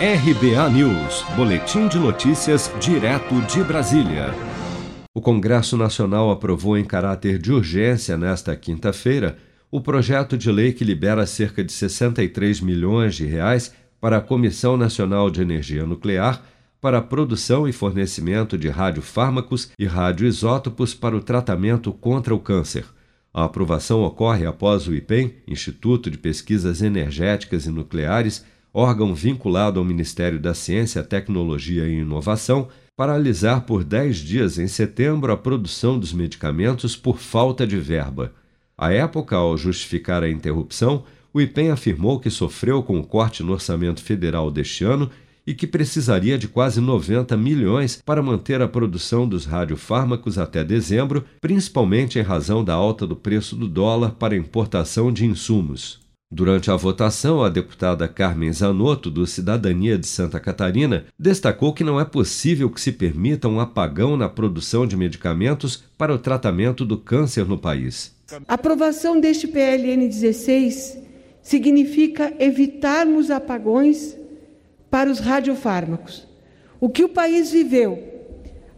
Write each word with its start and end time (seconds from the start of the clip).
RBA 0.00 0.70
News, 0.70 1.24
Boletim 1.34 1.88
de 1.88 1.98
Notícias, 1.98 2.72
direto 2.78 3.34
de 3.52 3.64
Brasília. 3.64 4.32
O 5.12 5.20
Congresso 5.20 5.76
Nacional 5.76 6.30
aprovou 6.30 6.78
em 6.78 6.84
caráter 6.84 7.36
de 7.36 7.52
urgência 7.52 8.16
nesta 8.16 8.54
quinta-feira 8.54 9.38
o 9.72 9.80
projeto 9.80 10.38
de 10.38 10.52
lei 10.52 10.72
que 10.72 10.84
libera 10.84 11.26
cerca 11.26 11.64
de 11.64 11.72
63 11.72 12.60
milhões 12.60 13.16
de 13.16 13.26
reais 13.26 13.74
para 14.00 14.18
a 14.18 14.20
Comissão 14.20 14.76
Nacional 14.76 15.30
de 15.30 15.42
Energia 15.42 15.84
Nuclear 15.84 16.44
para 16.80 16.98
a 16.98 17.02
produção 17.02 17.66
e 17.66 17.72
fornecimento 17.72 18.56
de 18.56 18.68
radiofármacos 18.68 19.72
e 19.76 19.84
radioisótopos 19.84 20.94
para 20.94 21.16
o 21.16 21.20
tratamento 21.20 21.92
contra 21.92 22.32
o 22.32 22.38
câncer. 22.38 22.84
A 23.34 23.42
aprovação 23.42 24.04
ocorre 24.04 24.46
após 24.46 24.86
o 24.86 24.94
IPEM, 24.94 25.34
Instituto 25.48 26.08
de 26.08 26.16
Pesquisas 26.18 26.82
Energéticas 26.82 27.66
e 27.66 27.70
Nucleares, 27.70 28.44
órgão 28.72 29.14
vinculado 29.14 29.78
ao 29.78 29.84
Ministério 29.84 30.38
da 30.38 30.54
Ciência, 30.54 31.02
Tecnologia 31.02 31.86
e 31.86 32.00
Inovação, 32.00 32.68
paralisar 32.96 33.62
por 33.62 33.84
10 33.84 34.16
dias 34.16 34.58
em 34.58 34.66
setembro 34.66 35.32
a 35.32 35.36
produção 35.36 35.98
dos 35.98 36.12
medicamentos 36.12 36.96
por 36.96 37.18
falta 37.18 37.66
de 37.66 37.78
verba. 37.78 38.32
À 38.76 38.92
época, 38.92 39.36
ao 39.36 39.56
justificar 39.56 40.22
a 40.22 40.30
interrupção, 40.30 41.04
o 41.32 41.40
IPEM 41.40 41.70
afirmou 41.70 42.18
que 42.18 42.30
sofreu 42.30 42.82
com 42.82 42.98
o 42.98 43.04
corte 43.06 43.42
no 43.42 43.52
orçamento 43.52 44.02
federal 44.02 44.50
deste 44.50 44.84
ano 44.84 45.10
e 45.46 45.54
que 45.54 45.66
precisaria 45.66 46.36
de 46.36 46.46
quase 46.46 46.80
90 46.80 47.36
milhões 47.36 48.02
para 48.04 48.22
manter 48.22 48.60
a 48.60 48.68
produção 48.68 49.26
dos 49.26 49.46
radiofármacos 49.46 50.36
até 50.36 50.62
dezembro, 50.62 51.24
principalmente 51.40 52.18
em 52.18 52.22
razão 52.22 52.62
da 52.62 52.74
alta 52.74 53.06
do 53.06 53.16
preço 53.16 53.56
do 53.56 53.66
dólar 53.66 54.10
para 54.12 54.36
importação 54.36 55.10
de 55.12 55.24
insumos. 55.24 56.07
Durante 56.30 56.70
a 56.70 56.76
votação, 56.76 57.42
a 57.42 57.48
deputada 57.48 58.06
Carmen 58.06 58.52
Zanotto, 58.52 59.10
do 59.10 59.26
Cidadania 59.26 59.96
de 59.96 60.06
Santa 60.06 60.38
Catarina, 60.38 61.06
destacou 61.18 61.72
que 61.72 61.82
não 61.82 61.98
é 61.98 62.04
possível 62.04 62.68
que 62.68 62.82
se 62.82 62.92
permita 62.92 63.48
um 63.48 63.58
apagão 63.58 64.14
na 64.14 64.28
produção 64.28 64.86
de 64.86 64.94
medicamentos 64.94 65.82
para 65.96 66.14
o 66.14 66.18
tratamento 66.18 66.84
do 66.84 66.98
câncer 66.98 67.46
no 67.46 67.56
país. 67.56 68.14
A 68.46 68.54
aprovação 68.54 69.18
deste 69.18 69.48
PLN 69.48 70.06
16 70.06 70.98
significa 71.40 72.34
evitarmos 72.38 73.30
apagões 73.30 74.14
para 74.90 75.10
os 75.10 75.20
radiofármacos. 75.20 76.28
O 76.78 76.90
que 76.90 77.04
o 77.04 77.08
país 77.08 77.50
viveu 77.50 78.04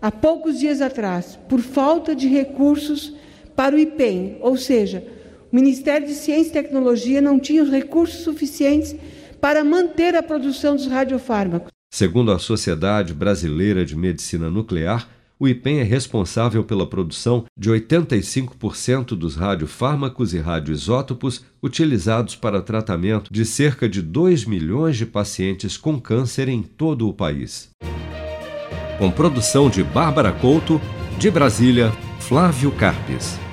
há 0.01 0.13
poucos 0.13 0.61
dias 0.61 0.81
atrás, 0.81 1.37
por 1.49 1.59
falta 1.59 2.15
de 2.15 2.29
recursos 2.29 3.13
para 3.57 3.75
o 3.75 3.79
IPEM, 3.79 4.39
ou 4.41 4.57
seja, 4.57 5.05
o 5.53 5.57
Ministério 5.57 6.07
de 6.07 6.15
Ciência 6.15 6.51
e 6.51 6.53
Tecnologia 6.53 7.21
não 7.21 7.39
tinha 7.39 7.63
os 7.63 7.71
recursos 7.71 8.23
suficientes 8.23 8.95
para 9.41 9.65
manter 9.65 10.15
a 10.15 10.23
produção 10.23 10.77
dos 10.77 10.87
radiofármacos. 10.87 11.71
Segundo 11.93 12.31
a 12.31 12.39
Sociedade 12.39 13.13
Brasileira 13.13 13.85
de 13.85 13.97
Medicina 13.97 14.49
Nuclear, 14.49 15.09
o 15.41 15.49
IPEM 15.49 15.81
é 15.81 15.83
responsável 15.83 16.63
pela 16.63 16.87
produção 16.87 17.47
de 17.59 17.71
85% 17.71 19.17
dos 19.17 19.35
radiofármacos 19.35 20.35
e 20.35 20.39
radioisótopos 20.39 21.45
utilizados 21.63 22.37
para 22.37 22.61
tratamento 22.61 23.33
de 23.33 23.45
cerca 23.47 23.89
de 23.89 24.03
2 24.03 24.45
milhões 24.45 24.99
de 24.99 25.07
pacientes 25.07 25.79
com 25.79 25.99
câncer 25.99 26.49
em 26.49 26.63
todo 26.63 27.09
o 27.09 27.15
país. 27.15 27.71
Com 28.99 29.11
produção 29.11 29.71
de 29.71 29.83
Bárbara 29.83 30.31
Couto, 30.31 30.79
de 31.19 31.31
Brasília, 31.31 31.91
Flávio 32.21 32.71
Carpes. 32.73 33.50